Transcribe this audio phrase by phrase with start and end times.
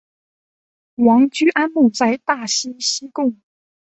[0.95, 3.39] 王居安墓在大溪西贡。